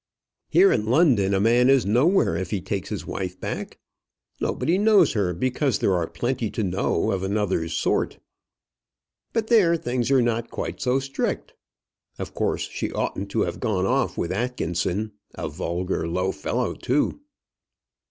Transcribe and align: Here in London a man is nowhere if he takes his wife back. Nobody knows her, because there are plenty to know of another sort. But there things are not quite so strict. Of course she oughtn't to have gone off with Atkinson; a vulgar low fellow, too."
Here 0.49 0.71
in 0.71 0.87
London 0.87 1.31
a 1.35 1.39
man 1.39 1.69
is 1.69 1.85
nowhere 1.85 2.35
if 2.35 2.49
he 2.49 2.59
takes 2.59 2.89
his 2.89 3.05
wife 3.05 3.39
back. 3.39 3.77
Nobody 4.39 4.79
knows 4.79 5.13
her, 5.13 5.31
because 5.31 5.77
there 5.77 5.93
are 5.93 6.07
plenty 6.07 6.49
to 6.49 6.63
know 6.63 7.11
of 7.11 7.21
another 7.21 7.67
sort. 7.69 8.17
But 9.31 9.45
there 9.45 9.75
things 9.77 10.09
are 10.09 10.19
not 10.23 10.49
quite 10.49 10.81
so 10.81 10.97
strict. 10.99 11.53
Of 12.17 12.33
course 12.33 12.67
she 12.67 12.91
oughtn't 12.91 13.29
to 13.29 13.41
have 13.41 13.59
gone 13.59 13.85
off 13.85 14.17
with 14.17 14.31
Atkinson; 14.31 15.11
a 15.35 15.47
vulgar 15.49 16.07
low 16.07 16.31
fellow, 16.31 16.73
too." 16.73 17.21